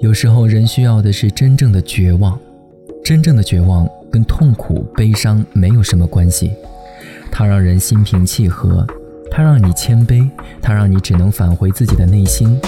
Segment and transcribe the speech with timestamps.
[0.00, 2.38] 有时候人需要的是真正的绝望。
[3.04, 6.52] 真正的绝望跟痛苦悲伤没有什么关系。
[7.30, 8.86] 它让人心平气和
[9.30, 10.28] 它让你谦卑
[10.62, 12.58] 它让你只能返回自己的内心。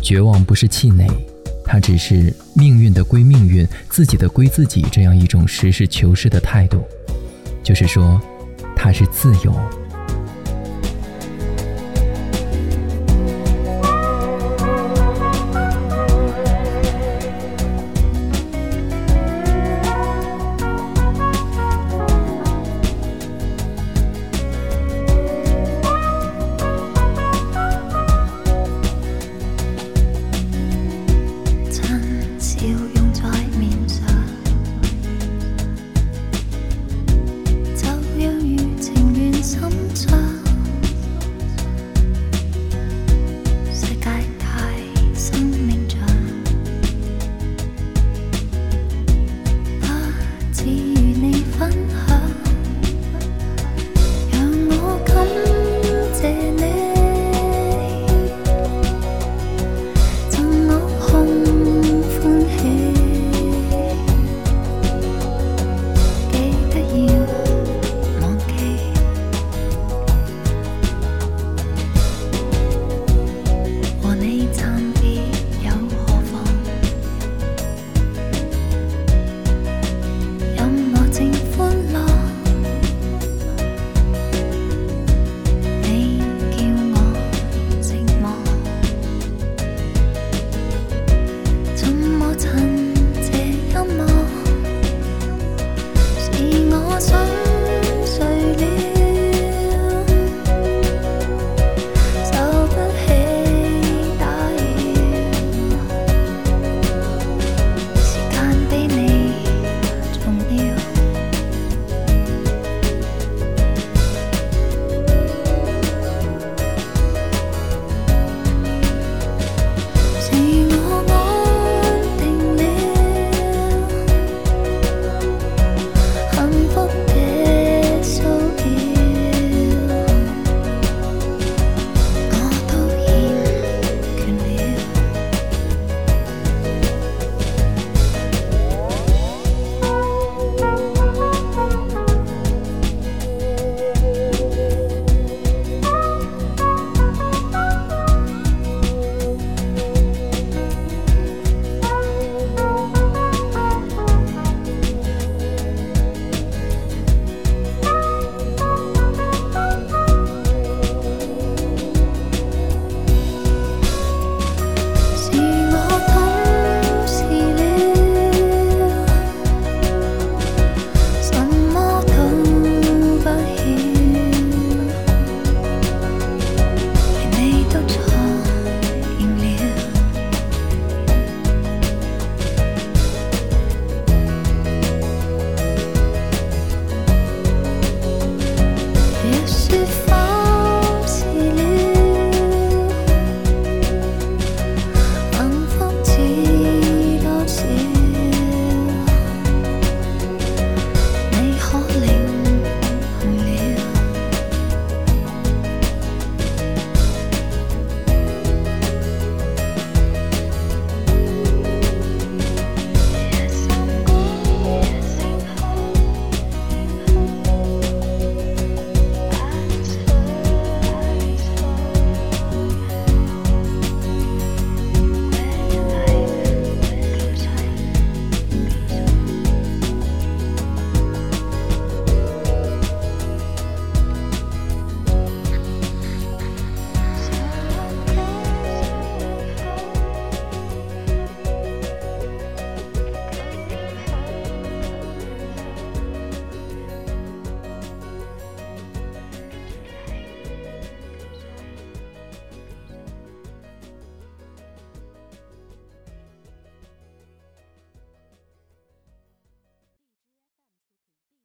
[0.00, 1.06] 绝望不是气馁
[1.64, 6.82] 它只是命运的归命运自己的归自己这样一种实事求是的态度。
[7.62, 8.18] 就是说
[8.74, 9.79] 它是自由。